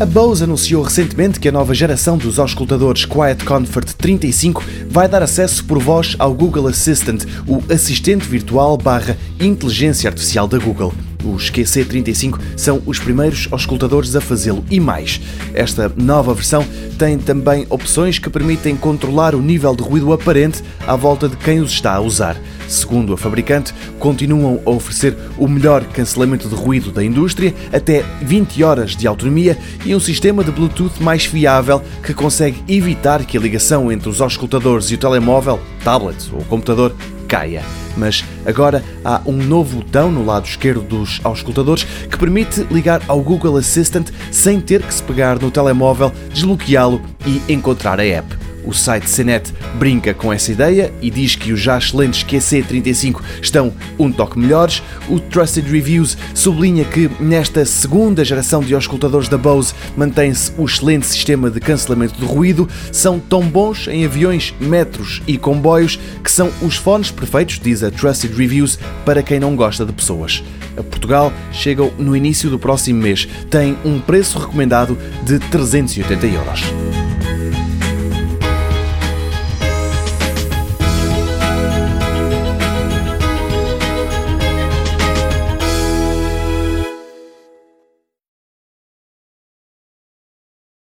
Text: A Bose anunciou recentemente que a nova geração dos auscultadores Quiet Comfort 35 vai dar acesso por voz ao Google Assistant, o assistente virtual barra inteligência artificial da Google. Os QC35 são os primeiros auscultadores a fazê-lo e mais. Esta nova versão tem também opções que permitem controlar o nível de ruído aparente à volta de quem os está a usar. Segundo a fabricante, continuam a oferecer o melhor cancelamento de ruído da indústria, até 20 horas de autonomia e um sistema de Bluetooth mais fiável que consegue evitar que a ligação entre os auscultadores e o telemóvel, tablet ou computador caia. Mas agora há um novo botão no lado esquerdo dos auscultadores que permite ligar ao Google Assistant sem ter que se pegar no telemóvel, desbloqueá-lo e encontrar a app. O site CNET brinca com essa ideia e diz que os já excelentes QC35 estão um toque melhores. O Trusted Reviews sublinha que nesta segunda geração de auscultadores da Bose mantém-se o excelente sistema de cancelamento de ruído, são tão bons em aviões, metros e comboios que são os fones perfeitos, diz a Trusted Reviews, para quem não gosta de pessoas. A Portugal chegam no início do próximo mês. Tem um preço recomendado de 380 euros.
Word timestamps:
A 0.00 0.06
Bose 0.06 0.42
anunciou 0.42 0.82
recentemente 0.82 1.38
que 1.38 1.46
a 1.46 1.52
nova 1.52 1.74
geração 1.74 2.16
dos 2.16 2.38
auscultadores 2.38 3.04
Quiet 3.04 3.44
Comfort 3.44 3.92
35 3.98 4.64
vai 4.88 5.06
dar 5.06 5.22
acesso 5.22 5.62
por 5.62 5.78
voz 5.78 6.16
ao 6.18 6.32
Google 6.32 6.68
Assistant, 6.68 7.26
o 7.46 7.62
assistente 7.70 8.26
virtual 8.26 8.78
barra 8.78 9.14
inteligência 9.38 10.08
artificial 10.08 10.48
da 10.48 10.56
Google. 10.56 10.94
Os 11.22 11.50
QC35 11.50 12.40
são 12.56 12.82
os 12.86 12.98
primeiros 12.98 13.46
auscultadores 13.50 14.16
a 14.16 14.22
fazê-lo 14.22 14.64
e 14.70 14.80
mais. 14.80 15.20
Esta 15.52 15.92
nova 15.94 16.32
versão 16.32 16.64
tem 16.98 17.18
também 17.18 17.66
opções 17.68 18.18
que 18.18 18.30
permitem 18.30 18.76
controlar 18.76 19.34
o 19.34 19.42
nível 19.42 19.76
de 19.76 19.82
ruído 19.82 20.14
aparente 20.14 20.62
à 20.86 20.96
volta 20.96 21.28
de 21.28 21.36
quem 21.36 21.60
os 21.60 21.72
está 21.72 21.94
a 21.94 22.00
usar. 22.00 22.36
Segundo 22.68 23.12
a 23.12 23.18
fabricante, 23.18 23.74
continuam 23.98 24.60
a 24.64 24.70
oferecer 24.70 25.16
o 25.36 25.48
melhor 25.48 25.84
cancelamento 25.84 26.48
de 26.48 26.54
ruído 26.54 26.92
da 26.92 27.04
indústria, 27.04 27.54
até 27.72 28.04
20 28.22 28.62
horas 28.62 28.94
de 28.94 29.06
autonomia 29.06 29.58
e 29.84 29.94
um 29.94 30.00
sistema 30.00 30.44
de 30.44 30.52
Bluetooth 30.52 31.02
mais 31.02 31.24
fiável 31.24 31.82
que 32.02 32.14
consegue 32.14 32.62
evitar 32.68 33.24
que 33.24 33.36
a 33.36 33.40
ligação 33.40 33.90
entre 33.90 34.08
os 34.08 34.20
auscultadores 34.20 34.90
e 34.90 34.94
o 34.94 34.98
telemóvel, 34.98 35.58
tablet 35.82 36.30
ou 36.32 36.44
computador 36.44 36.94
caia. 37.26 37.62
Mas 37.96 38.24
agora 38.44 38.84
há 39.04 39.20
um 39.26 39.36
novo 39.36 39.78
botão 39.78 40.10
no 40.10 40.24
lado 40.24 40.46
esquerdo 40.46 40.82
dos 40.82 41.20
auscultadores 41.22 41.84
que 41.84 42.18
permite 42.18 42.66
ligar 42.70 43.02
ao 43.06 43.20
Google 43.20 43.56
Assistant 43.56 44.10
sem 44.30 44.60
ter 44.60 44.82
que 44.82 44.94
se 44.94 45.02
pegar 45.02 45.38
no 45.38 45.50
telemóvel, 45.50 46.12
desbloqueá-lo 46.32 47.00
e 47.26 47.52
encontrar 47.52 48.00
a 48.00 48.04
app. 48.04 48.39
O 48.64 48.72
site 48.72 49.08
CNET 49.08 49.52
brinca 49.74 50.12
com 50.12 50.32
essa 50.32 50.52
ideia 50.52 50.92
e 51.00 51.10
diz 51.10 51.34
que 51.34 51.52
os 51.52 51.60
já 51.60 51.78
excelentes 51.78 52.24
QC35 52.24 53.20
estão 53.40 53.72
um 53.98 54.10
toque 54.12 54.38
melhores. 54.38 54.82
O 55.08 55.18
Trusted 55.18 55.70
Reviews 55.70 56.16
sublinha 56.34 56.84
que 56.84 57.10
nesta 57.20 57.64
segunda 57.64 58.24
geração 58.24 58.62
de 58.62 58.74
auscultadores 58.74 59.28
da 59.28 59.38
Bose 59.38 59.74
mantém-se 59.96 60.52
o 60.58 60.64
excelente 60.64 61.06
sistema 61.06 61.50
de 61.50 61.60
cancelamento 61.60 62.18
de 62.18 62.24
ruído, 62.24 62.68
são 62.92 63.18
tão 63.18 63.42
bons 63.42 63.88
em 63.88 64.04
aviões, 64.04 64.54
metros 64.60 65.22
e 65.26 65.36
comboios 65.38 65.98
que 66.22 66.30
são 66.30 66.50
os 66.62 66.76
fones 66.76 67.10
perfeitos, 67.10 67.60
diz 67.62 67.82
a 67.82 67.90
Trusted 67.90 68.34
Reviews, 68.34 68.78
para 69.04 69.22
quem 69.22 69.40
não 69.40 69.56
gosta 69.56 69.84
de 69.84 69.92
pessoas. 69.92 70.42
A 70.76 70.82
Portugal 70.82 71.32
chegam 71.52 71.92
no 71.98 72.16
início 72.16 72.48
do 72.48 72.58
próximo 72.58 73.02
mês. 73.02 73.28
Tem 73.50 73.76
um 73.84 74.00
preço 74.00 74.38
recomendado 74.38 74.96
de 75.24 75.38
380 75.38 76.26
euros. 76.26 76.89